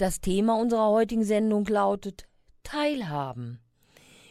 [0.00, 2.26] Das Thema unserer heutigen Sendung lautet
[2.62, 3.60] Teilhaben.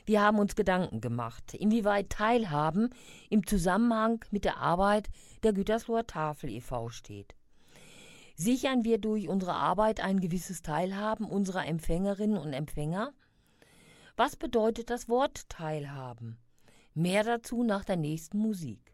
[0.03, 2.89] Wir haben uns Gedanken gemacht, inwieweit Teilhaben
[3.29, 5.09] im Zusammenhang mit der Arbeit
[5.43, 6.89] der Gütersloher Tafel e.V.
[6.89, 7.35] steht.
[8.33, 13.13] Sichern wir durch unsere Arbeit ein gewisses Teilhaben unserer Empfängerinnen und Empfänger?
[14.17, 16.39] Was bedeutet das Wort Teilhaben?
[16.95, 18.88] Mehr dazu nach der nächsten Musik.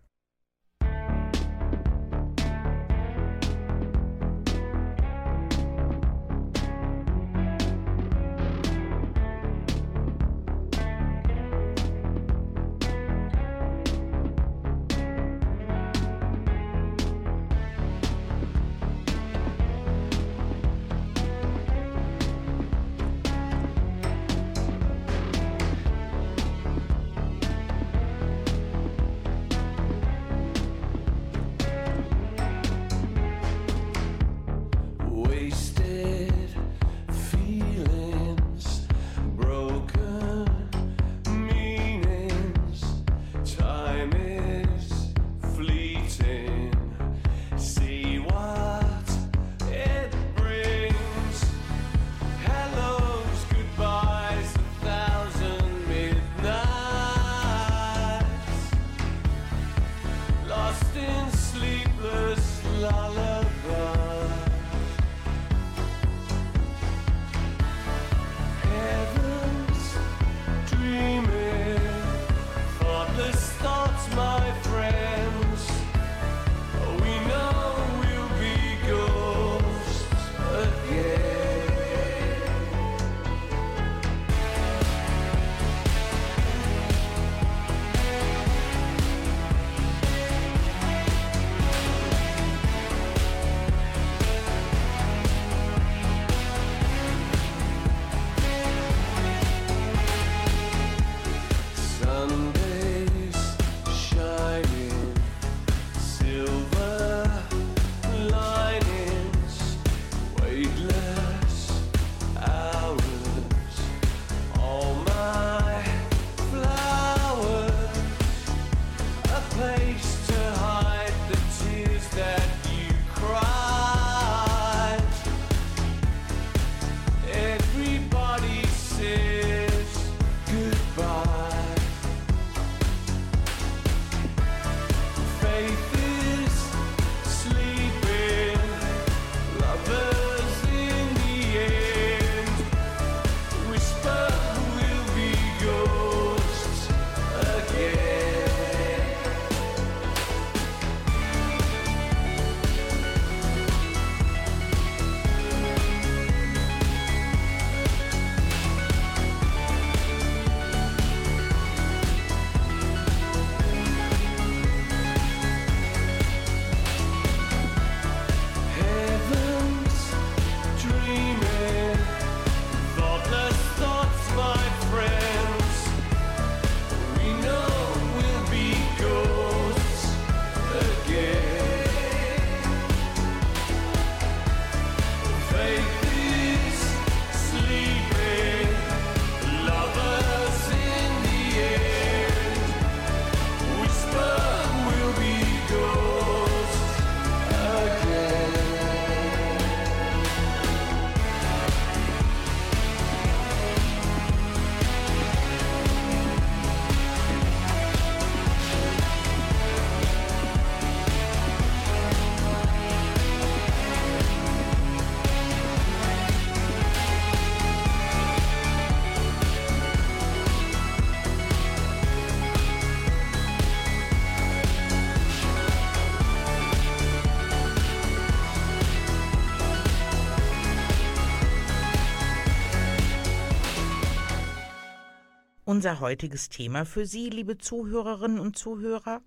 [235.76, 239.22] Unser heutiges Thema für Sie, liebe Zuhörerinnen und Zuhörer,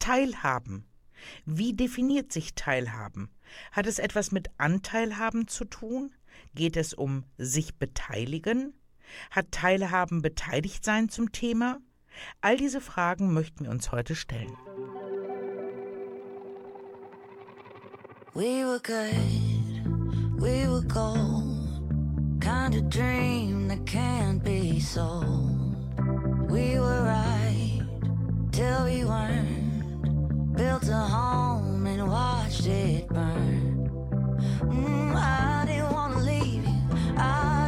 [0.00, 0.84] Teilhaben.
[1.44, 3.30] Wie definiert sich Teilhaben?
[3.70, 6.12] Hat es etwas mit Anteilhaben zu tun?
[6.56, 8.74] Geht es um sich beteiligen?
[9.30, 11.78] Hat Teilhaben beteiligt sein zum Thema?
[12.40, 14.56] All diese Fragen möchten wir uns heute stellen.
[18.34, 25.71] We were good, we were gold, kind of dream that can't be sold.
[26.52, 27.80] We were right
[28.52, 30.54] till we weren't.
[30.54, 33.88] Built a home and watched it burn.
[34.60, 36.80] Mm, I didn't wanna leave you.
[37.16, 37.61] I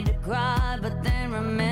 [0.00, 1.69] To cry, but then remembered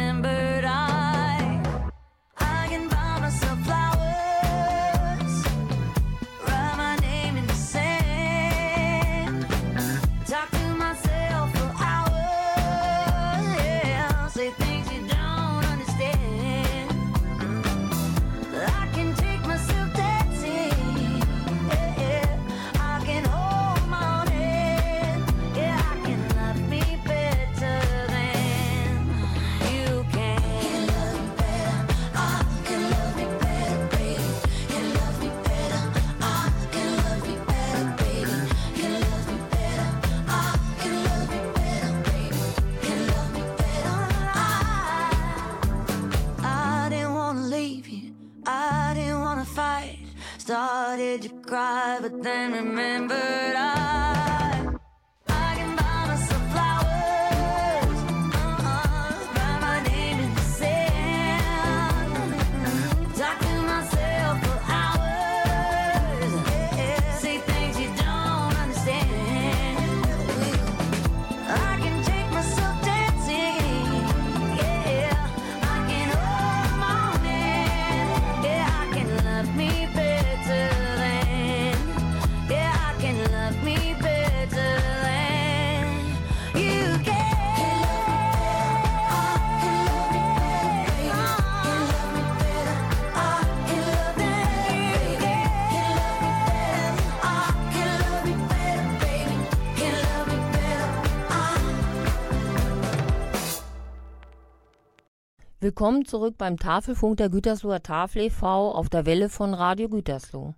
[105.79, 108.73] Willkommen zurück beim Tafelfunk der Gütersloher Tafel e.V.
[108.73, 110.55] auf der Welle von Radio Gütersloh.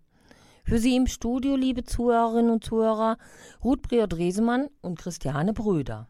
[0.64, 3.18] Für Sie im Studio, liebe Zuhörerinnen und Zuhörer,
[3.62, 6.08] Ruth Briot-Resemann und Christiane Bröder.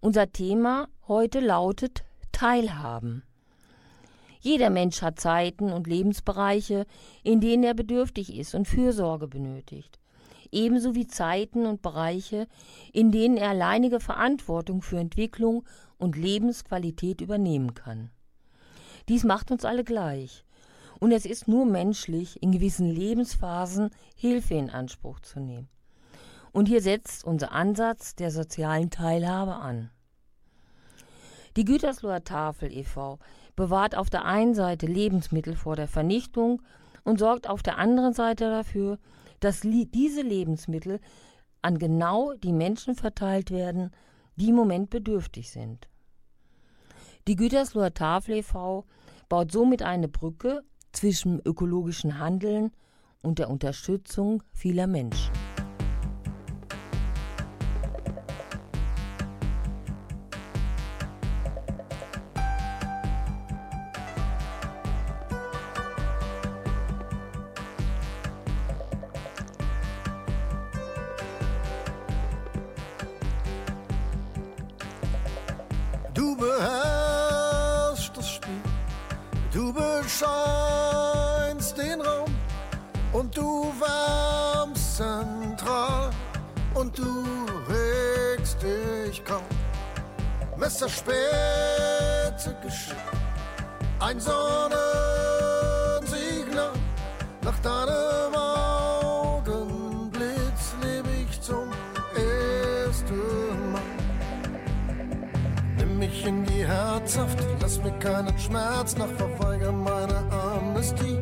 [0.00, 3.22] Unser Thema heute lautet Teilhaben.
[4.40, 6.86] Jeder Mensch hat Zeiten und Lebensbereiche,
[7.22, 10.00] in denen er bedürftig ist und Fürsorge benötigt.
[10.50, 12.48] Ebenso wie Zeiten und Bereiche,
[12.92, 15.64] in denen er alleinige Verantwortung für Entwicklung
[16.02, 18.10] und Lebensqualität übernehmen kann.
[19.08, 20.44] Dies macht uns alle gleich.
[20.98, 25.68] Und es ist nur menschlich, in gewissen Lebensphasen Hilfe in Anspruch zu nehmen.
[26.52, 29.90] Und hier setzt unser Ansatz der sozialen Teilhabe an.
[31.56, 33.18] Die Gütersloher Tafel e.V.
[33.56, 36.62] bewahrt auf der einen Seite Lebensmittel vor der Vernichtung
[37.04, 38.98] und sorgt auf der anderen Seite dafür,
[39.40, 41.00] dass diese Lebensmittel
[41.62, 43.90] an genau die Menschen verteilt werden,
[44.36, 45.88] die im Moment bedürftig sind.
[47.28, 48.84] Die Gütersloher Tafel e.V.
[49.28, 52.72] baut somit eine Brücke zwischen ökologischen Handeln
[53.22, 55.30] und der Unterstützung vieler Menschen.
[107.02, 111.18] Die Herzhaft, lass mir keinen Schmerz nach, verweigere meine Amnestie.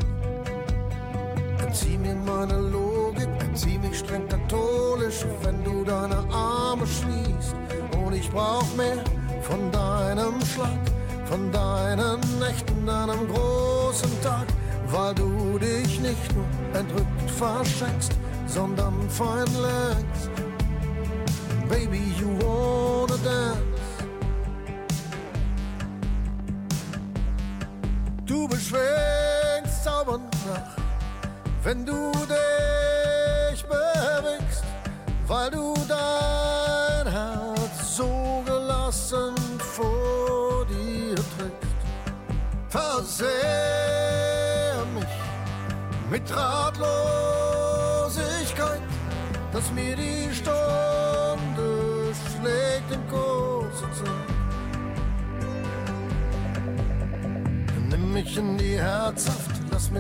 [1.58, 7.54] Entzieh mir meine Logik, entzieh mich streng katholisch, wenn du deine Arme schließt.
[8.04, 9.02] Und ich brauch mehr
[9.42, 10.78] von deinem Schlag,
[11.26, 14.46] von deinen Nächten, deinem großen Tag,
[14.86, 18.12] weil du dich nicht nur entrückt verschenkst,
[18.46, 20.39] sondern fein längst.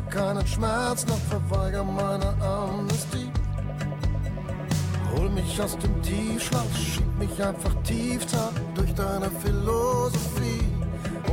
[0.00, 3.30] Mir keinen Schmerz, noch verweiger meine Amnestie.
[5.14, 8.24] Hol mich aus dem Tiefschlaf, schieb mich einfach tief
[8.74, 10.64] durch deine Philosophie.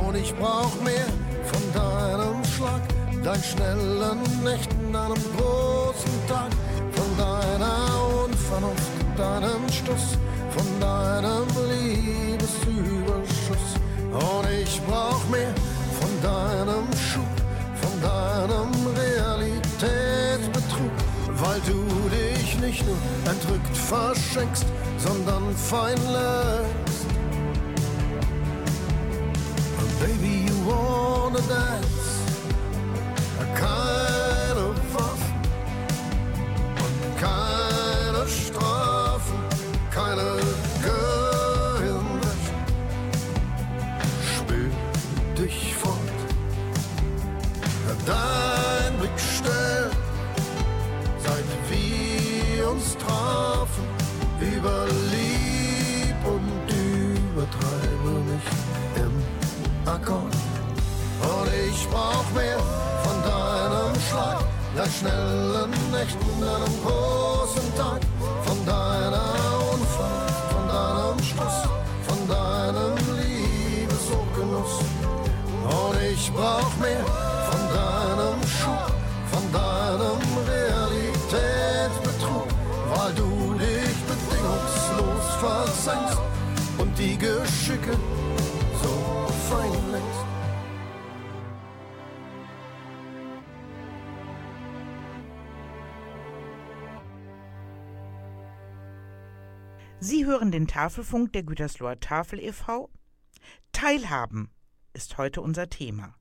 [0.06, 1.06] Und ich brauch mehr
[1.44, 2.82] von deinem Schlag,
[3.24, 6.50] deinen schnellen Nächten, deinem großen Tag,
[6.92, 10.18] von deiner Unvernunft, deinem Stuss,
[10.50, 11.47] von deinem
[22.88, 24.66] dich nicht nur entrückt verschenkst,
[24.98, 27.06] sondern fein lässt.
[30.00, 32.22] Baby, you wanna dance,
[33.54, 34.07] keine
[61.90, 62.58] brauch mehr
[63.04, 64.38] von deinem Schlag,
[64.76, 68.00] deinen schnellen Nächten, deinem großen Tag,
[68.44, 71.58] von deiner Unfall, von deinem Schluss,
[72.06, 74.74] von deinem Liebeshochgenuss.
[75.64, 77.04] Und ich brauch mehr
[77.50, 78.84] von deinem Schub,
[79.32, 82.48] von deinem Realitätsbetrug,
[82.94, 86.20] weil du dich bedingungslos versenkst
[86.78, 87.94] und die Geschicke
[88.82, 88.92] so
[89.50, 89.87] fein
[100.10, 102.88] Sie hören den Tafelfunk der Gütersloher Tafel e.V.
[103.72, 104.50] Teilhaben
[104.94, 106.14] ist heute unser Thema.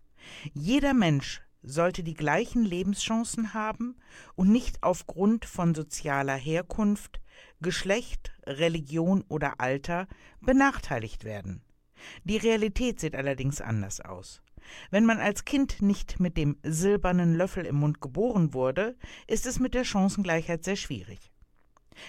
[0.53, 3.95] Jeder Mensch sollte die gleichen Lebenschancen haben
[4.35, 7.21] und nicht aufgrund von sozialer Herkunft,
[7.61, 10.07] Geschlecht, Religion oder Alter
[10.41, 11.63] benachteiligt werden.
[12.25, 14.41] Die Realität sieht allerdings anders aus.
[14.91, 19.61] Wenn man als Kind nicht mit dem silbernen Löffel im Mund geboren wurde, ist es
[19.61, 21.31] mit der Chancengleichheit sehr schwierig.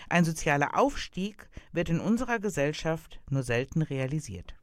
[0.08, 4.54] Ein sozialer Aufstieg wird in unserer Gesellschaft nur selten realisiert.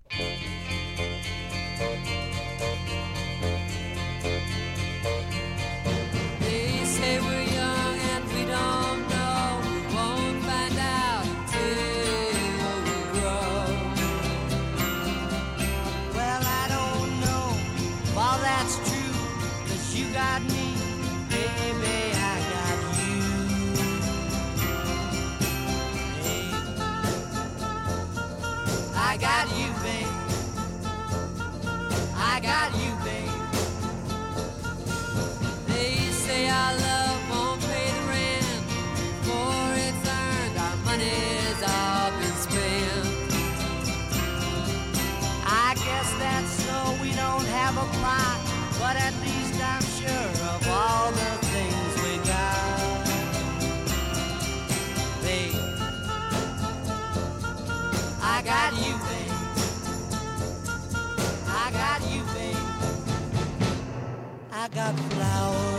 [48.96, 53.06] But at least I'm sure of all the things we got.
[55.22, 55.56] Babe,
[58.22, 59.34] I got you, babe.
[61.46, 62.66] I got you, babe.
[64.54, 65.75] I got flowers.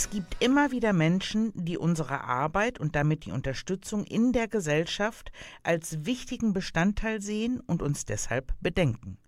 [0.00, 5.30] Es gibt immer wieder Menschen, die unsere Arbeit und damit die Unterstützung in der Gesellschaft
[5.62, 9.18] als wichtigen Bestandteil sehen und uns deshalb bedenken.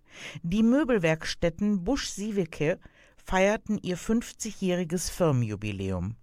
[0.41, 2.79] Die Möbelwerkstätten Busch-Sieweke
[3.23, 6.15] feierten ihr 50-jähriges Firmenjubiläum.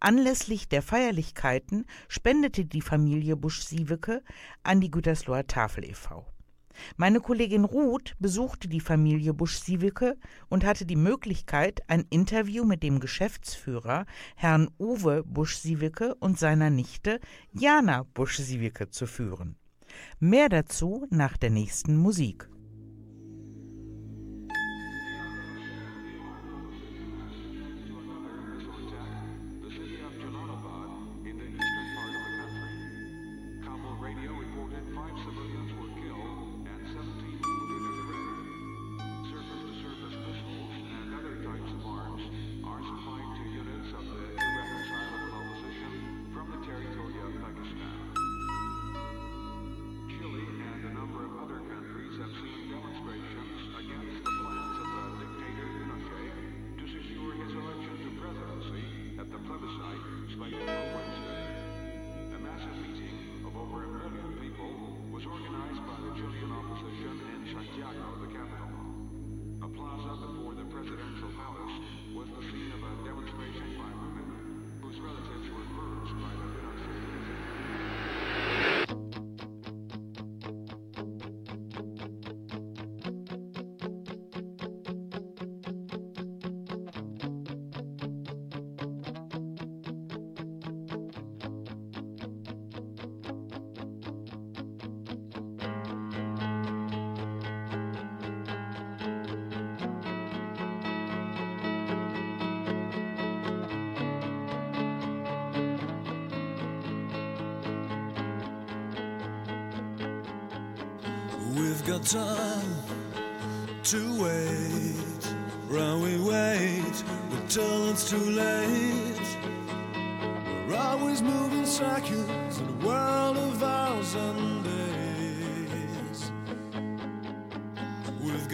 [0.00, 4.22] Anlässlich der Feierlichkeiten spendete die Familie Busch-Sieweke
[4.64, 6.26] an die Gütersloher Tafel e.V.
[6.96, 10.16] Meine Kollegin Ruth besuchte die Familie Busch-Sieweke
[10.48, 14.06] und hatte die Möglichkeit, ein Interview mit dem Geschäftsführer,
[14.36, 17.20] Herrn Uwe Busch-Sieweke und seiner Nichte
[17.52, 19.56] Jana Busch-Sieweke zu führen.
[20.18, 22.48] Mehr dazu nach der nächsten Musik.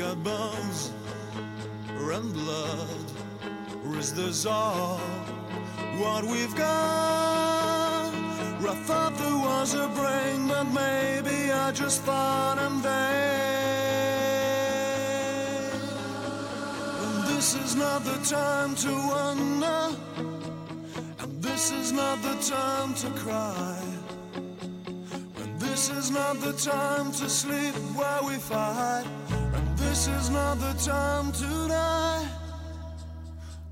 [0.00, 0.92] Got bones
[1.86, 3.06] and blood.
[3.84, 4.98] Or is this all
[5.98, 8.10] what we've got?
[8.72, 13.40] I thought there was a brain, but maybe I just fought in vain.
[17.02, 19.96] And this is not the time to wonder,
[21.18, 23.82] and this is not the time to cry.
[25.58, 29.04] This is not the time to sleep while we fight,
[30.00, 32.26] this is not the time to die.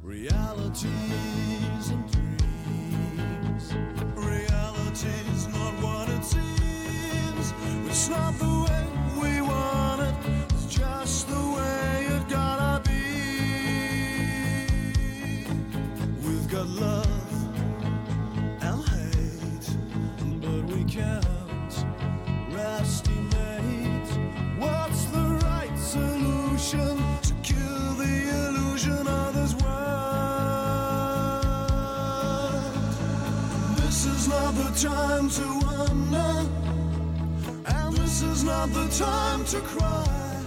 [0.03, 0.85] Realities
[1.89, 3.73] and dreams.
[4.15, 7.55] Reality's not what it seems.
[7.89, 8.58] It's not the
[34.83, 36.49] time to wonder.
[37.67, 40.45] And this is not the time to cry.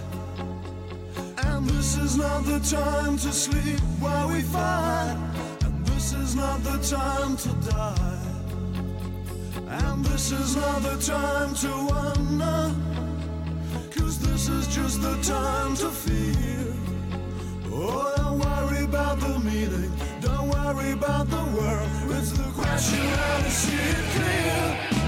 [1.44, 5.18] And this is not the time to sleep while we fight.
[5.64, 8.22] And this is not the time to die.
[9.68, 12.74] And this is not the time to wonder.
[13.90, 16.51] Cause this is just the time to feel.
[20.74, 21.88] Worry about the world.
[22.18, 25.01] It's the question how to see it clear.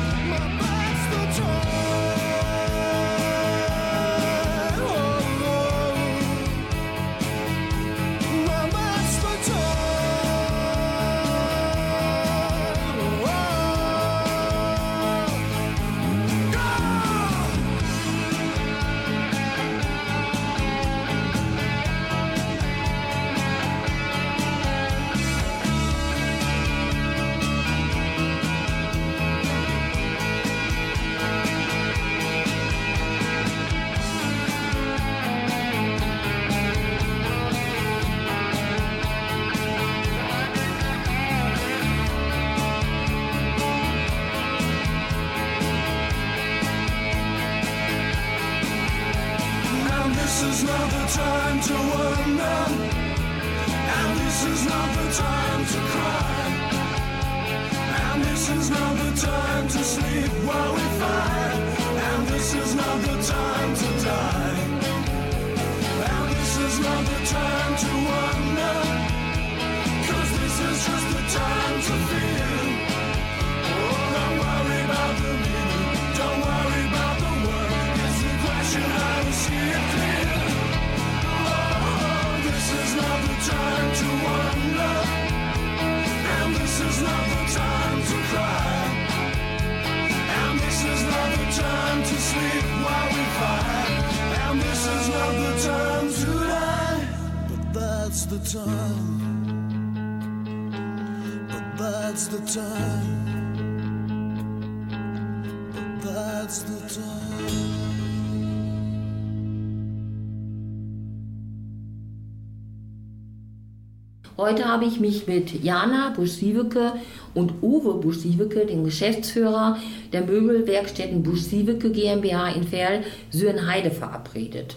[114.45, 116.93] Heute habe ich mich mit Jana Busch-Sieweke
[117.33, 119.79] und Uwe Busch-Sieweke, dem Geschäftsführer
[120.13, 124.77] der Möbelwerkstätten Busch-Sieweke GmbH in Ferl, Sörenheide verabredet.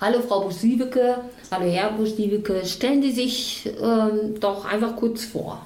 [0.00, 1.18] Hallo Frau Busch-Sieweke,
[1.50, 5.60] hallo Herr Busch-Sieweke, stellen Sie sich ähm, doch einfach kurz vor.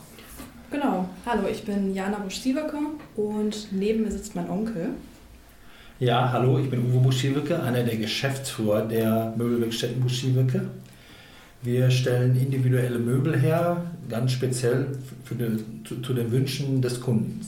[0.72, 2.78] Genau, hallo, ich bin Jana Busch-Sieweke
[3.14, 4.88] und neben mir sitzt mein Onkel.
[6.00, 10.62] Ja, hallo, ich bin Uwe Buschiewicke, einer der Geschäftsführer der Möbelwerkstätten Buschiewicke.
[11.62, 14.86] Wir stellen individuelle Möbel her, ganz speziell
[15.24, 17.40] für den, zu, zu den Wünschen des Kunden.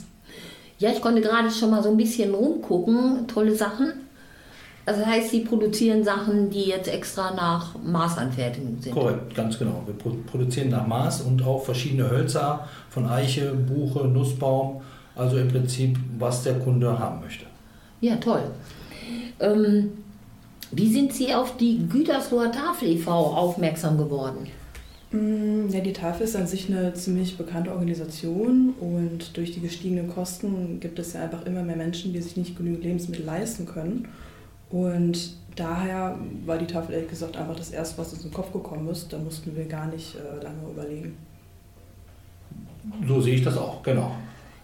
[0.78, 3.92] Ja, ich konnte gerade schon mal so ein bisschen rumgucken, tolle Sachen.
[4.86, 8.92] Also das heißt, Sie produzieren Sachen, die jetzt extra nach Maßanfertigung sind.
[8.92, 9.82] Korrekt, ganz genau.
[9.86, 14.80] Wir pro- produzieren nach Maß und auch verschiedene Hölzer von Eiche, Buche, Nussbaum,
[15.14, 17.44] also im Prinzip, was der Kunde haben möchte.
[18.00, 18.42] Ja, toll.
[19.38, 19.90] Ähm,
[20.72, 23.10] wie sind Sie auf die Gütersloher Tafel e.V.
[23.12, 24.46] aufmerksam geworden?
[25.10, 30.08] Mm, Ja, die Tafel ist an sich eine ziemlich bekannte Organisation und durch die gestiegenen
[30.08, 34.08] Kosten gibt es ja einfach immer mehr Menschen, die sich nicht genügend Lebensmittel leisten können.
[34.70, 38.52] Und daher war die Tafel ehrlich gesagt einfach das Erste, was uns in den Kopf
[38.52, 39.12] gekommen ist.
[39.12, 41.16] Da mussten wir gar nicht äh, lange überlegen.
[43.06, 44.12] So sehe ich das auch, genau.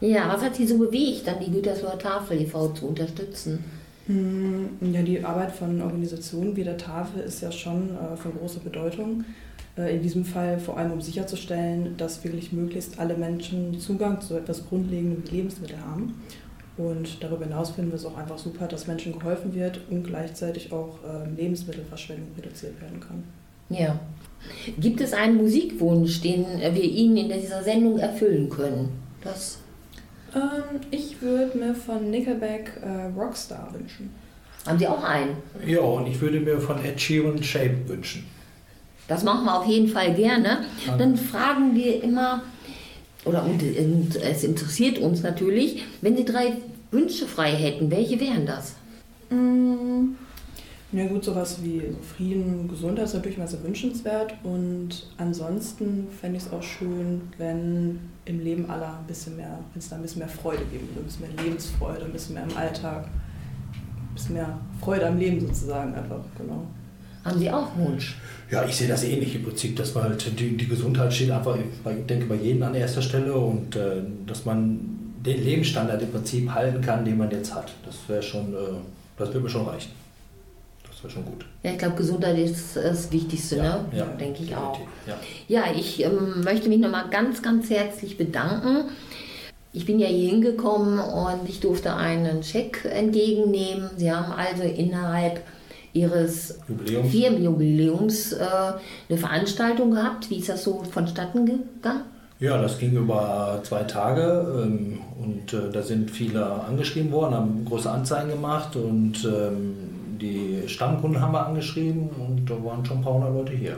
[0.00, 2.68] Ja, was hat Sie so bewegt, dann die Gütersloher Tafel e.V.
[2.68, 3.64] zu unterstützen?
[4.08, 8.60] Mm, Ja, die Arbeit von Organisationen wie der Tafel ist ja schon äh, von großer
[8.60, 9.24] Bedeutung.
[9.76, 14.36] Äh, in diesem Fall vor allem, um sicherzustellen, dass wirklich möglichst alle Menschen Zugang zu
[14.36, 16.22] etwas Grundlegendem wie Lebensmittel haben.
[16.76, 20.72] Und darüber hinaus finden wir es auch einfach super, dass Menschen geholfen wird und gleichzeitig
[20.72, 23.24] auch äh, Lebensmittelverschwendung reduziert werden kann.
[23.70, 23.98] Ja.
[24.78, 28.90] Gibt es einen Musikwunsch, den wir Ihnen in dieser Sendung erfüllen können?
[29.24, 29.58] Das
[30.36, 34.10] Ähm, ich würde mir von Nickelback äh, Rockstar wünschen.
[34.66, 35.36] haben Sie auch einen.
[35.66, 38.26] Ja, und ich würde mir von Ed Sheeran Shape wünschen.
[39.08, 40.64] Das machen wir auf jeden Fall gerne.
[40.98, 42.42] Dann fragen wir immer,
[43.24, 46.54] oder und, und es interessiert uns natürlich, wenn Sie drei
[46.90, 48.74] Wünsche frei hätten, welche wären das?
[50.92, 56.08] Mm, Ja gut, sowas wie so Frieden, Gesundheit ist natürlich mal sehr wünschenswert und ansonsten
[56.20, 59.96] fände ich es auch schön, wenn im Leben aller ein bisschen mehr, wenn es da
[59.96, 63.06] ein bisschen mehr Freude geben würde, ein bisschen mehr Lebensfreude, ein bisschen mehr im Alltag,
[63.06, 66.66] ein bisschen mehr Freude am Leben sozusagen einfach, genau.
[67.24, 68.16] Haben Sie auch einen Wunsch?
[68.52, 71.56] Ja, ich sehe das ähnlich im Prinzip, dass man halt die, die Gesundheit steht einfach,
[71.58, 73.96] ich denke, bei jedem an erster Stelle und äh,
[74.26, 74.78] dass man
[75.24, 77.72] den Lebensstandard im Prinzip halten kann, den man jetzt hat.
[77.84, 78.58] Das wäre schon, äh,
[79.16, 79.90] das würde mir schon reichen.
[81.06, 81.44] Wäre schon gut.
[81.62, 83.84] Ja, ich glaube, Gesundheit ist das Wichtigste, ne?
[83.92, 84.80] ja, denke ich auch.
[85.06, 85.14] Ja.
[85.46, 88.88] Ja, ich ähm, möchte mich nochmal ganz, ganz herzlich bedanken.
[89.72, 93.90] Ich bin ja hier hingekommen und ich durfte einen Scheck entgegennehmen.
[93.96, 95.42] Sie haben also innerhalb
[95.92, 97.08] Ihres Jubiläum.
[97.08, 98.44] Firmenjubiläums äh,
[99.08, 100.28] eine Veranstaltung gehabt.
[100.28, 102.02] Wie ist das so vonstatten gegangen?
[102.40, 107.64] Ja, das ging über zwei Tage ähm, und äh, da sind viele angeschrieben worden, haben
[107.64, 109.85] große Anzeigen gemacht und ähm,
[110.20, 113.76] die Stammkunden haben wir angeschrieben und da waren schon ein paar hundert Leute hier,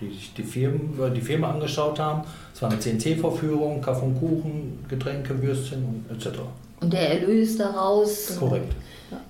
[0.00, 2.22] die sich die, Firmen, äh, die Firma angeschaut haben.
[2.54, 6.38] Es war eine CNC-Vorführung, Kaffee und Kuchen, Getränke, Würstchen und etc.
[6.80, 8.74] Und der Erlös daraus, Korrekt.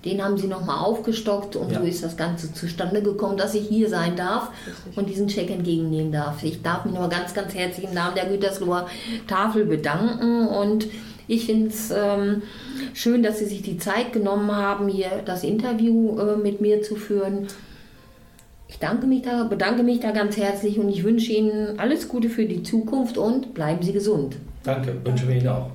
[0.05, 1.79] den haben Sie nochmal aufgestockt und Ja.
[1.81, 4.51] so ist das Ganze zustande gekommen, dass ich hier sein darf
[4.97, 6.43] und diesen Scheck entgegennehmen darf.
[6.43, 8.87] Ich darf mich nochmal ganz, ganz herzlich im Namen der Gütersloher
[9.29, 10.87] Tafel bedanken und
[11.29, 12.43] ich finde es ähm,
[12.95, 16.97] schön, dass Sie sich die Zeit genommen haben, hier das Interview äh, mit mir zu
[16.97, 17.49] führen.
[18.69, 22.29] Ich danke mich da, bedanke mich da ganz herzlich und ich wünsche Ihnen alles Gute
[22.29, 24.37] für die Zukunft und bleiben Sie gesund.
[24.65, 25.71] Danke, wünschen wir Ihnen auch.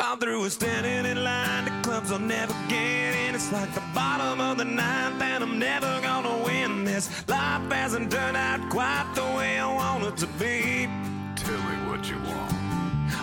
[0.00, 1.66] I'm through with standing in line.
[1.66, 3.34] The clubs I'll never get in.
[3.34, 7.10] It's like the bottom of the ninth, and I'm never gonna win this.
[7.28, 10.88] Life hasn't turned out quite the way I want it to be.
[11.36, 12.69] Tell me what you want.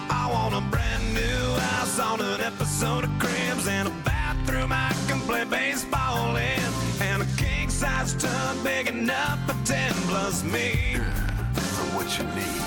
[0.10, 4.93] I want a brand new house on an episode of Cribs and a bathroom I
[5.08, 10.96] can play baseball in, and a king size tub big enough for ten plus me.
[11.56, 12.63] So what you need?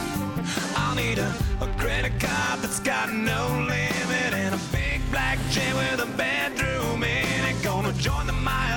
[0.77, 5.75] I'll need a, a credit card that's got no limit and a big black jet
[5.75, 7.63] with a bedroom in it.
[7.63, 8.70] Gonna join the Mile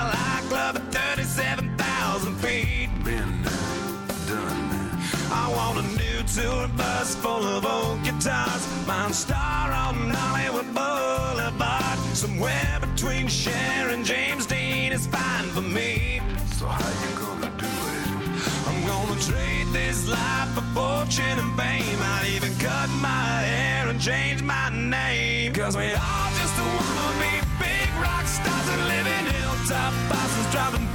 [6.38, 8.67] a tour bus full of old guitars.
[8.88, 12.00] Mine star on Hollywood Boulevard.
[12.13, 16.22] Somewhere between Cher and James Dean is fine for me.
[16.58, 18.67] So how you gonna do it?
[18.67, 22.00] I'm gonna trade this life for fortune and fame.
[22.02, 25.54] I'd even cut my hair and change my name.
[25.54, 30.92] Cause we all just wanna be big rock stars and live in hilltop bosses driving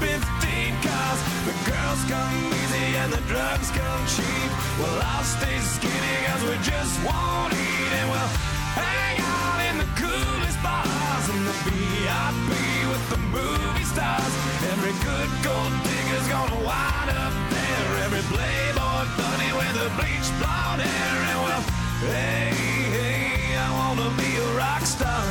[1.09, 1.21] 15 cars.
[1.47, 4.51] The girls come easy and the drugs come cheap.
[4.79, 8.33] Well, I'll stay skinny cause we just won't eat and we'll
[8.77, 12.51] hang out in the coolest bars in the VIP
[12.91, 14.35] with the movie stars.
[14.73, 17.91] Every good gold digger's gonna wind up there.
[18.05, 21.17] Every playboy bunny with a bleached blonde hair.
[21.33, 21.63] And well,
[22.13, 22.53] hey,
[22.97, 25.25] hey, I wanna be a rock star.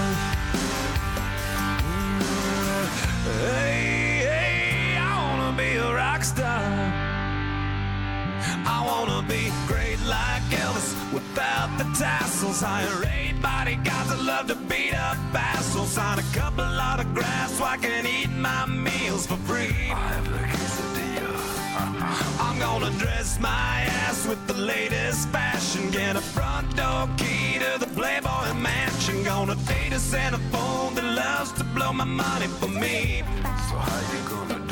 [1.82, 2.86] Mm,
[3.26, 3.97] hey,
[6.17, 6.62] rock star.
[8.65, 12.62] I wanna be great like Elvis without the tassels.
[12.62, 15.89] Hire eight bodyguards that love to beat up assholes.
[15.89, 19.91] Sign a couple of autographs so I can eat my meals for free.
[19.91, 21.38] I have the quesadilla.
[22.45, 25.91] I'm gonna dress my ass with the latest fashion.
[25.91, 29.23] Get a front door key to the Playboy mansion.
[29.23, 33.23] Gonna date a Santa phone that loves to blow my money for me.
[33.69, 34.66] So how you gonna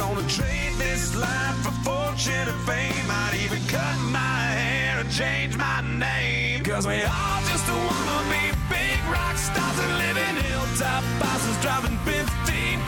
[0.00, 3.08] gonna trade this life for fortune and fame.
[3.22, 6.64] I'd even cut my hair and change my name.
[6.64, 11.98] Cause we all just wanna be big rock stars and live in hilltop bosses driving
[12.08, 12.24] 15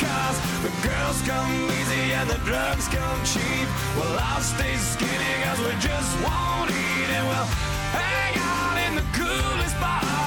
[0.01, 0.37] cars.
[0.64, 3.68] The girls come easy and the drugs come cheap.
[3.98, 7.51] Well, I'll stay skinny cause we just won't eat and we'll
[7.92, 10.21] hang out in the coolest the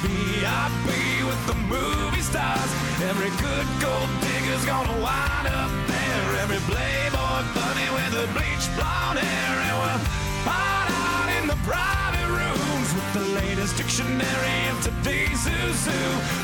[0.00, 0.88] VIP
[1.28, 2.70] with the movie stars.
[3.10, 6.28] Every good gold digger's gonna wind up there.
[6.42, 9.54] Every playboy bunny with the bleached blonde hair.
[9.68, 10.02] And we'll
[10.48, 15.62] hide out in the private rooms with the latest dictionary of today's who.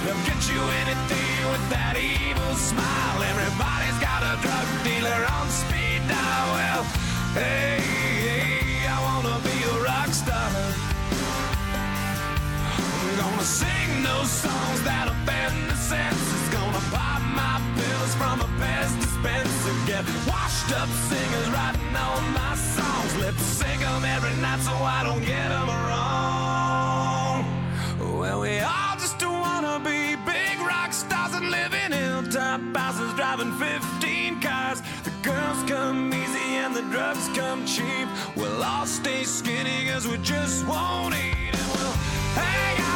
[0.04, 3.18] They'll get you anything with that evil smile.
[3.32, 6.46] Everybody's got a drug dealer on speed dial.
[6.58, 6.82] Well,
[7.38, 7.80] hey,
[8.26, 10.88] hey, I wanna be a rock star.
[13.18, 16.48] Gonna sing those songs that offend the senses.
[16.54, 19.74] Gonna pop my pills from a best dispenser.
[19.87, 23.11] Get washed up singers writing all my songs.
[23.16, 27.38] Lip sync 'em every night so I don't get 'em wrong.
[28.20, 33.52] Well, we all just wanna be big rock stars and live in hilltop houses driving
[33.59, 34.78] 15 cars.
[35.02, 38.09] The girls come easy and the drugs come cheap.
[38.37, 41.96] We'll all stay skinny cause we just won't eat and we'll
[42.42, 42.88] hang out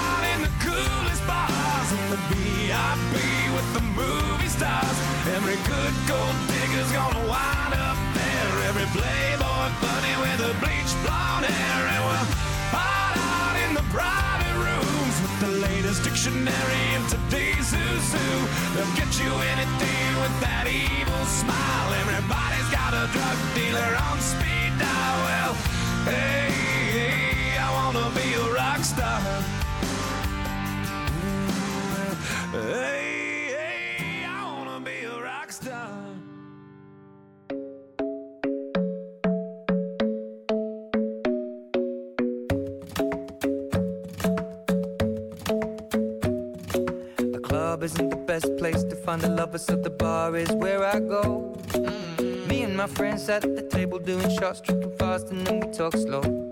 [0.72, 3.14] coolest bars in the VIP
[3.56, 4.96] with the movie stars.
[5.36, 8.52] Every good gold digger's gonna wind up there.
[8.70, 11.80] Every playboy bunny with a bleach blonde hair.
[11.92, 12.28] And we'll
[12.72, 17.92] hide out in the private rooms with the latest dictionary and today's zoo.
[18.16, 18.36] who.
[18.74, 21.88] They'll get you anything with that evil smile.
[22.02, 25.18] Everybody's got a drug dealer on speed dial.
[25.28, 25.54] Well,
[26.08, 26.48] hey,
[26.96, 29.61] hey I wanna be a rock star.
[32.52, 35.88] Hey, hey, I wanna be a rock star.
[47.16, 50.84] The club isn't the best place to find the lovers, so the bar is where
[50.84, 51.56] I go.
[51.68, 52.48] Mm-hmm.
[52.48, 55.68] Me and my friends sat at the table doing shots, tripping fast, and then we
[55.68, 56.51] talk slow.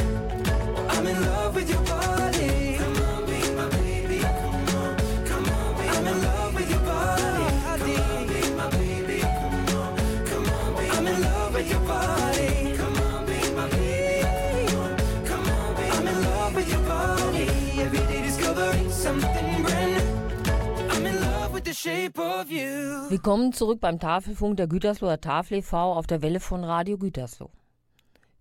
[23.09, 25.93] Willkommen zurück beim Tafelfunk der Gütersloher Tafel e.V.
[25.93, 27.49] auf der Welle von Radio Gütersloh.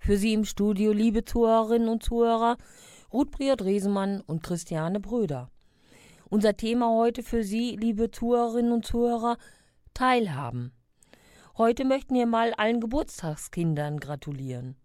[0.02, 2.56] Für Sie im Studio, liebe Zuhörerinnen und Zuhörer,
[3.12, 5.50] Ruth Briot-Resemann und Christiane Bröder.
[6.30, 9.36] Unser Thema heute für Sie, liebe Zuhörerinnen und Zuhörer,
[9.92, 10.72] Teilhaben.
[11.58, 14.76] Heute möchten wir mal allen Geburtstagskindern gratulieren.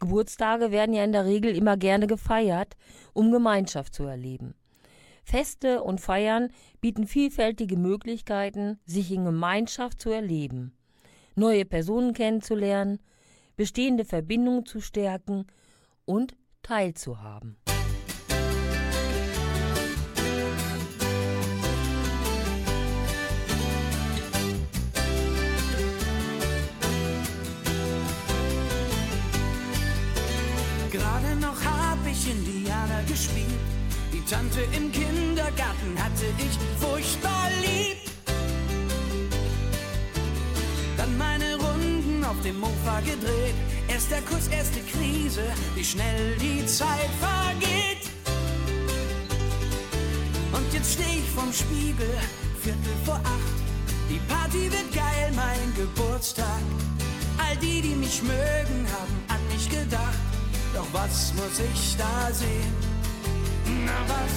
[0.00, 2.76] Geburtstage werden ja in der Regel immer gerne gefeiert,
[3.12, 4.56] um Gemeinschaft zu erleben.
[5.22, 6.48] Feste und Feiern
[6.80, 10.72] bieten vielfältige Möglichkeiten, sich in Gemeinschaft zu erleben,
[11.36, 12.98] neue Personen kennenzulernen,
[13.62, 15.46] bestehende Verbindungen zu stärken
[16.04, 17.56] und teilzuhaben.
[30.90, 33.46] Gerade noch habe ich Indianer gespielt.
[34.12, 38.11] Die Tante im Kindergarten hatte ich furchtbar lieb.
[42.32, 43.54] Auf dem Mofa gedreht.
[43.88, 48.04] Erst der Kuss, erste Krise, wie schnell die Zeit vergeht.
[50.52, 52.14] Und jetzt steh ich vorm Spiegel,
[52.62, 53.56] Viertel vor acht.
[54.08, 56.62] Die Party wird geil, mein Geburtstag.
[57.38, 60.22] All die, die mich mögen, haben an mich gedacht.
[60.74, 62.74] Doch was muss ich da sehen?
[63.84, 64.34] Na was?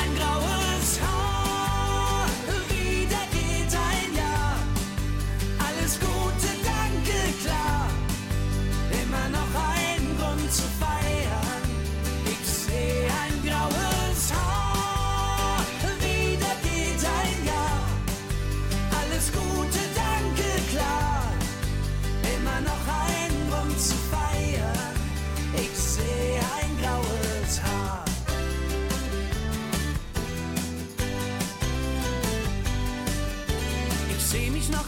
[0.00, 1.39] Ein graues Haar.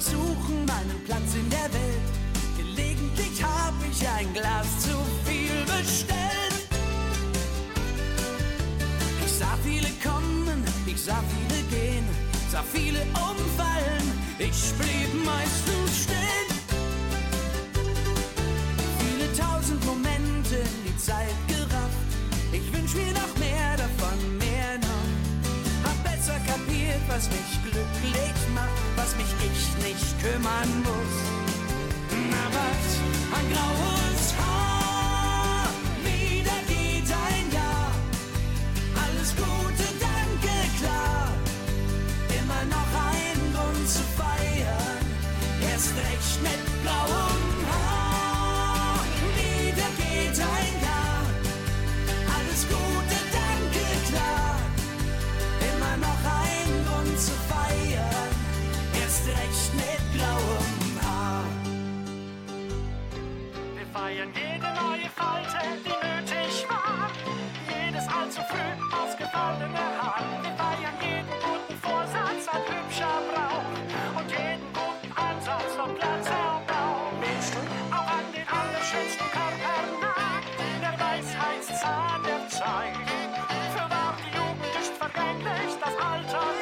[0.03, 2.09] Suchen, meinen Platz in der Welt.
[2.57, 5.02] Gelegentlich hab ich ein Glas zu
[11.05, 12.05] sah viele gehen,
[12.51, 14.07] sah viele umfallen.
[14.39, 16.49] Ich blieb meistens stehen.
[19.01, 22.11] Viele tausend Momente in die Zeit gerafft.
[22.53, 25.11] Ich wünsch mir noch mehr davon, mehr noch.
[25.87, 31.17] Hab besser kapiert, was mich glücklich macht, was mich ich nicht kümmern muss.
[32.31, 32.85] Na was,
[33.39, 34.12] ein graues
[46.33, 49.05] recht mit blauem Haar.
[49.37, 51.25] Wieder geht ein Jahr.
[52.37, 54.59] Alles Gute, danke, klar.
[55.71, 58.31] Immer noch ein Grund zu feiern,
[59.01, 61.45] erst recht mit blauem Haar.
[63.77, 64.52] Wir feiern jede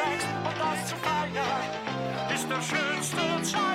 [0.00, 0.28] wächst.
[0.44, 3.69] Und das zu feiern ist der schönste Zeitvertreib.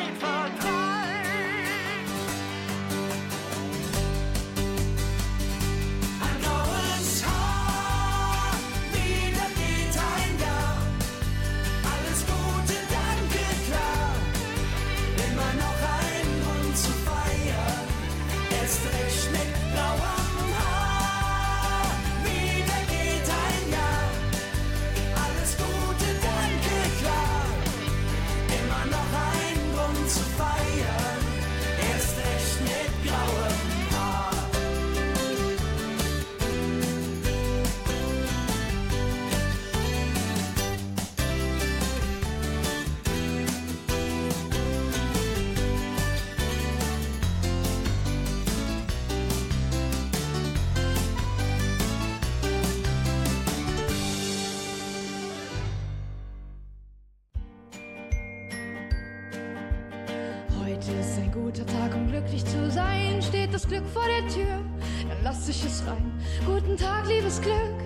[61.06, 63.22] Ist ein guter Tag, um glücklich zu sein.
[63.22, 64.60] Steht das Glück vor der Tür,
[65.08, 66.12] dann lass ich es rein.
[66.46, 67.78] Guten Tag, liebes Glück,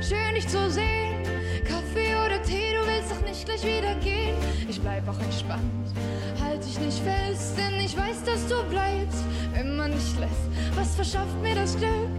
[0.00, 1.22] schön dich zu sehen.
[1.64, 4.36] Kaffee oder Tee, du willst doch nicht gleich wieder gehen.
[4.68, 5.94] Ich bleib auch entspannt,
[6.42, 10.76] halt dich nicht fest, denn ich weiß, dass du bleibst, wenn man dich lässt.
[10.76, 12.10] Was verschafft mir das Glück?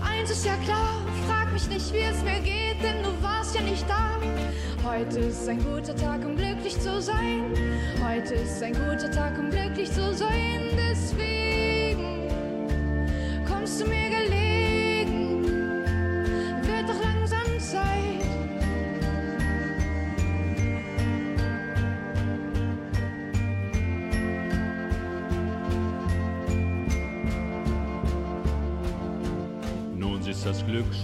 [0.00, 1.02] Eins ist ja klar,
[1.58, 4.16] mich nicht, wie es mir geht, denn du warst ja nicht da.
[4.88, 7.52] Heute ist ein guter Tag, um glücklich zu sein.
[8.04, 10.60] Heute ist ein guter Tag, um glücklich zu sein.
[10.76, 11.37] Deswegen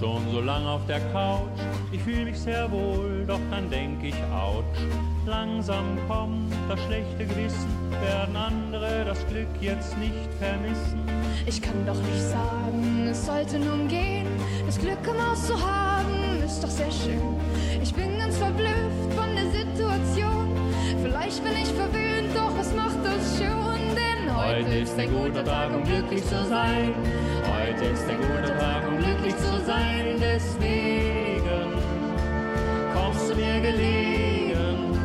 [0.04, 1.60] schon so lang auf der Couch.
[1.90, 4.62] Ich fühle mich sehr wohl, doch dann denk ich, ouch.
[5.24, 7.70] Langsam kommt das schlechte Gewissen,
[8.02, 11.00] werden andere das Glück jetzt nicht vermissen.
[11.46, 14.26] Ich kann doch nicht sagen, es sollte nun gehen.
[14.66, 17.40] Das Glück im Haus zu haben, ist doch sehr schön.
[17.82, 20.48] Ich bin ganz verblüfft von der Situation.
[21.02, 23.64] Vielleicht bin ich verwöhnt, doch was macht das schon?
[23.96, 26.92] Denn heute, Heute ist ein guter Tag, um glücklich zu sein
[27.84, 30.16] heute ist der gute Tag, um glücklich zu sein.
[30.18, 31.72] Deswegen
[32.94, 34.98] kommst du mir gelegen.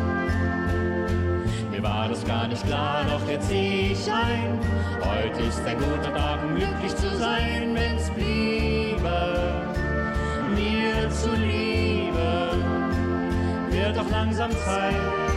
[1.72, 4.60] Mir war das gar nicht klar, doch jetzt seh ich ein.
[5.02, 9.68] Heute ist der gute Tag, um glücklich zu sein, wenn's bliebe
[10.56, 12.52] mir zuliebe.
[13.70, 15.29] Wird doch langsam Zeit.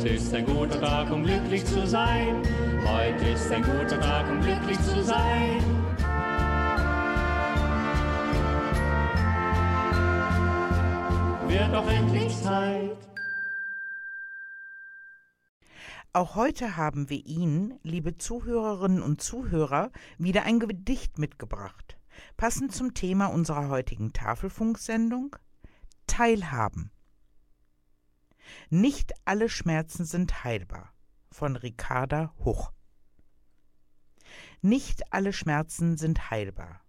[0.00, 2.42] Heute ist ein guter Tag, um glücklich zu sein.
[2.86, 5.62] Heute ist ein guter Tag, um glücklich zu sein.
[11.46, 12.96] Wird doch endlich Zeit.
[16.14, 21.98] Auch heute haben wir Ihnen, liebe Zuhörerinnen und Zuhörer, wieder ein Gedicht mitgebracht.
[22.38, 25.36] Passend zum Thema unserer heutigen Tafelfunksendung
[26.06, 26.90] Teilhaben.
[28.68, 30.92] Nicht alle Schmerzen sind heilbar
[31.30, 32.72] von Ricarda Huch.
[34.62, 36.82] Nicht alle Schmerzen sind heilbar,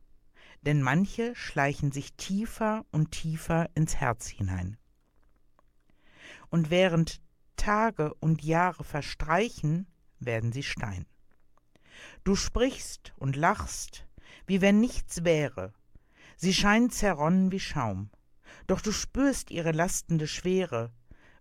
[0.62, 4.78] denn manche schleichen sich tiefer und tiefer ins Herz hinein.
[6.49, 7.22] Und während
[7.55, 9.88] Tage und Jahre verstreichen,
[10.20, 11.05] werden sie Stein.
[12.24, 14.07] Du sprichst und lachst,
[14.45, 15.74] wie wenn nichts wäre.
[16.36, 18.09] Sie scheinen zerronnen wie Schaum,
[18.68, 20.91] doch du spürst ihre lastende Schwere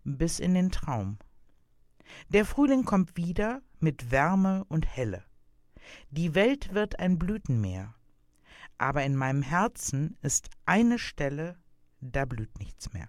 [0.05, 1.19] bis in den Traum.
[2.29, 5.25] Der Frühling kommt wieder mit Wärme und Helle.
[6.11, 7.95] Die Welt wird ein Blütenmeer,
[8.79, 11.57] aber in meinem Herzen ist eine Stelle,
[12.01, 13.09] da blüht nichts mehr.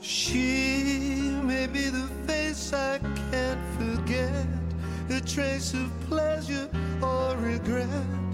[0.00, 2.98] She may be the face I
[3.30, 4.46] can't forget,
[5.08, 6.68] a trace of pleasure
[7.00, 8.33] or regret.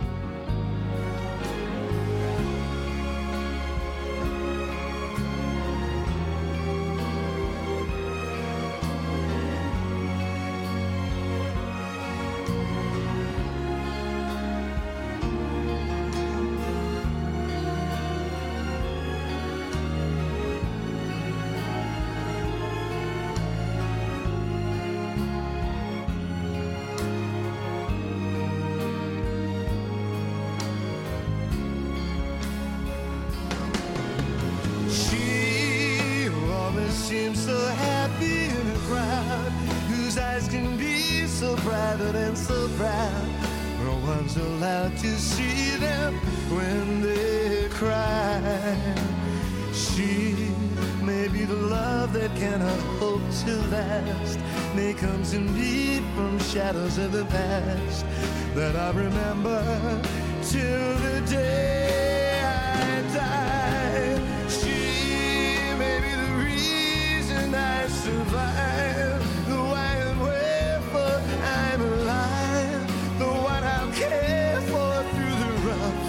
[53.45, 54.39] To last,
[54.75, 58.05] may come to me from shadows of the past
[58.53, 60.01] that I remember
[60.43, 64.19] till the day I die.
[64.47, 71.21] She may be the reason I survive, the why and wherefore
[71.63, 76.03] I'm alive, the one I'll care for through the rough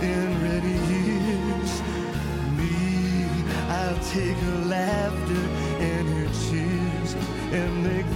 [0.00, 1.72] and ready years.
[2.56, 3.26] Me,
[3.68, 5.07] I'll take her laughter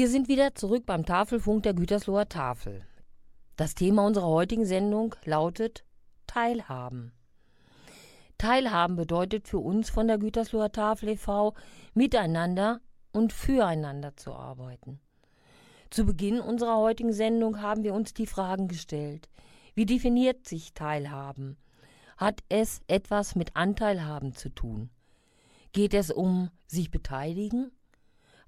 [0.00, 2.86] Wir sind wieder zurück beim Tafelfunk der Gütersloher Tafel.
[3.56, 5.84] Das Thema unserer heutigen Sendung lautet
[6.26, 7.12] Teilhaben.
[8.38, 11.52] Teilhaben bedeutet für uns von der Gütersloher Tafel e.V.
[11.92, 12.80] miteinander
[13.12, 15.00] und füreinander zu arbeiten.
[15.90, 19.28] Zu Beginn unserer heutigen Sendung haben wir uns die Fragen gestellt.
[19.74, 21.58] Wie definiert sich Teilhaben?
[22.16, 24.88] Hat es etwas mit Anteilhaben zu tun?
[25.72, 27.70] Geht es um sich beteiligen?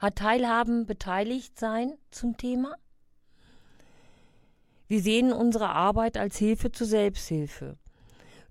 [0.02, 2.74] Hat Teilhaben beteiligt sein zum Thema?
[4.88, 7.76] Wir sehen unsere Arbeit als Hilfe zur Selbsthilfe.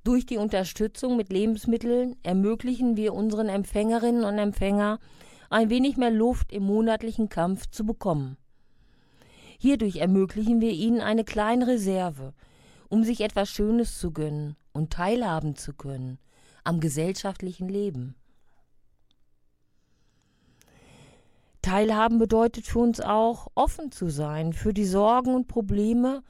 [0.05, 4.99] Durch die Unterstützung mit Lebensmitteln ermöglichen wir unseren Empfängerinnen und Empfänger
[5.49, 8.37] ein wenig mehr Luft im monatlichen Kampf zu bekommen.
[9.59, 12.33] Hierdurch ermöglichen wir ihnen eine kleine Reserve,
[12.87, 16.17] um sich etwas Schönes zu gönnen und teilhaben zu können
[16.63, 18.15] am gesellschaftlichen Leben.
[21.61, 26.23] Teilhaben bedeutet für uns auch, offen zu sein für die Sorgen und Probleme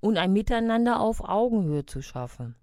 [0.00, 2.54] und ein Miteinander auf Augenhöhe zu schaffen.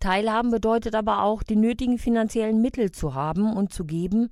[0.00, 4.30] Teilhaben bedeutet aber auch, die nötigen finanziellen Mittel zu haben und zu geben,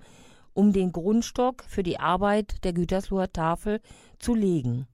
[0.54, 3.80] um den Grundstock für die Arbeit der Gütersloher Tafel
[4.18, 4.86] zu legen.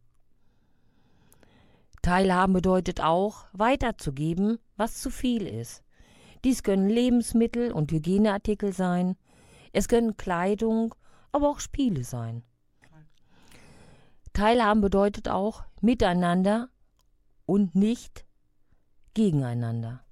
[2.03, 5.83] Teilhaben bedeutet auch, weiterzugeben, was zu viel ist.
[6.45, 9.17] Dies können Lebensmittel und Hygieneartikel sein,
[9.73, 10.95] es können Kleidung,
[11.33, 12.43] aber auch Spiele sein.
[14.33, 16.69] Teilhaben bedeutet auch miteinander
[17.47, 18.25] und nicht
[19.15, 20.05] gegeneinander.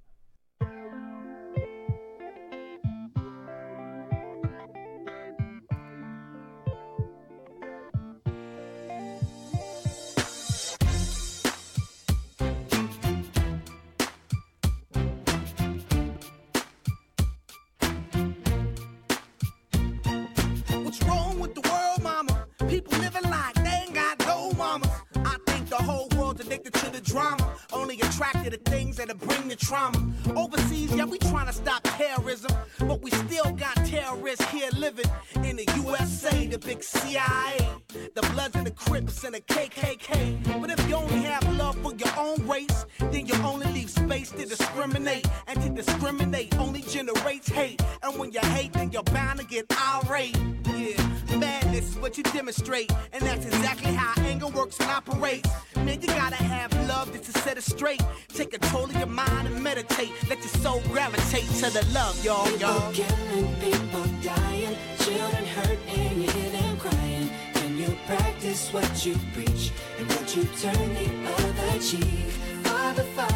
[68.77, 72.29] What you preach and would you turn the other cheek?
[72.63, 73.36] Father, Father,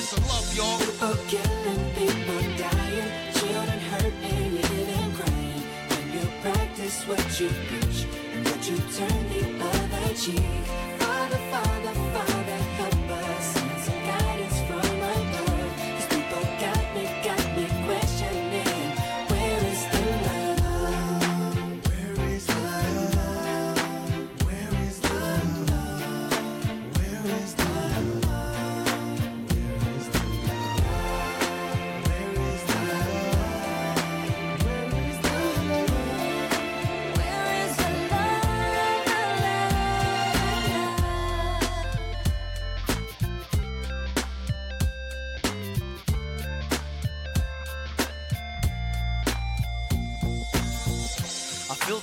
[0.00, 0.78] where's the love, y'all?
[0.78, 5.62] People killing, people dying, children hurt, and you hear crying.
[5.90, 10.64] When you practice what you preach, and would you turn the other cheek?
[11.00, 11.79] Father, Father,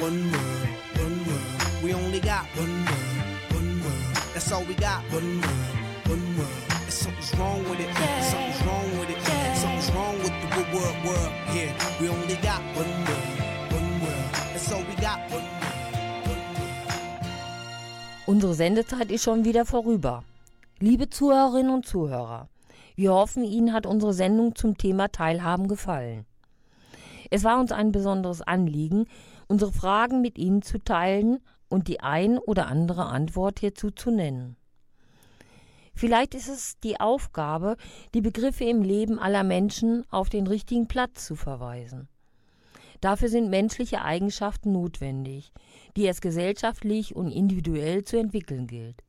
[0.00, 0.68] One world,
[0.98, 1.82] one world.
[1.82, 4.16] We only got one world, one world.
[4.34, 5.02] That's all we got.
[5.12, 6.50] One world, one world.
[6.82, 7.88] And something's wrong with it.
[8.24, 9.20] Something's wrong with it.
[9.56, 11.32] Something's wrong with the wo- world, world.
[11.54, 14.30] Yeah, we only got one world, one world.
[14.52, 15.20] That's all we got.
[15.30, 15.44] One
[18.26, 20.24] Unsere Sendezeit ist schon wieder vorüber.
[20.80, 22.48] Liebe Zuhörerinnen und Zuhörer,
[22.96, 26.24] wir hoffen, Ihnen hat unsere Sendung zum Thema Teilhaben gefallen.
[27.30, 29.06] Es war uns ein besonderes Anliegen,
[29.48, 34.56] unsere Fragen mit Ihnen zu teilen und die ein oder andere Antwort hierzu zu nennen.
[35.94, 37.76] Vielleicht ist es die Aufgabe,
[38.14, 42.08] die Begriffe im Leben aller Menschen auf den richtigen Platz zu verweisen.
[43.00, 45.52] Dafür sind menschliche Eigenschaften notwendig,
[45.96, 49.04] die es gesellschaftlich und individuell zu entwickeln gilt.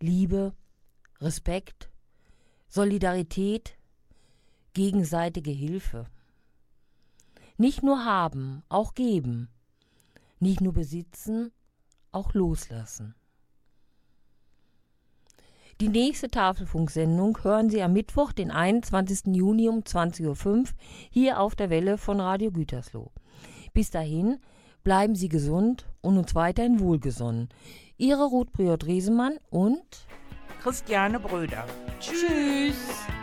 [0.00, 0.54] Liebe,
[1.20, 1.90] Respekt,
[2.68, 3.76] Solidarität,
[4.72, 6.06] gegenseitige Hilfe.
[7.56, 9.48] Nicht nur haben, auch geben.
[10.40, 11.52] Nicht nur besitzen,
[12.10, 13.14] auch loslassen.
[15.80, 19.34] Die nächste Tafelfunksendung hören Sie am Mittwoch, den 21.
[19.34, 20.64] Juni um 20.05 Uhr
[21.10, 23.10] hier auf der Welle von Radio Gütersloh.
[23.72, 24.38] Bis dahin
[24.84, 27.48] bleiben Sie gesund und uns weiterhin wohlgesonnen.
[27.96, 30.06] Ihre Ruth Briot-Riesemann und
[30.62, 31.66] Christiane Bröder.
[31.98, 32.76] Tschüss.
[32.76, 33.21] Just